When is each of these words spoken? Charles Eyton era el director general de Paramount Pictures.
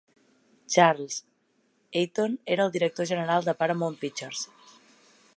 Charles 0.75 1.17
Eyton 1.99 2.39
era 2.55 2.65
el 2.65 2.71
director 2.77 3.05
general 3.11 3.45
de 3.49 3.53
Paramount 3.59 3.99
Pictures. 4.05 4.43